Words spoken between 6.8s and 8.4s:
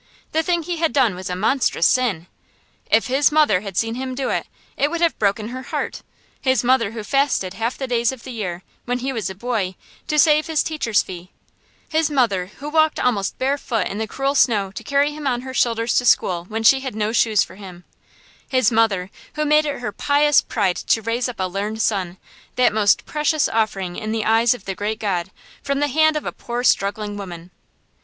who fasted half the days of the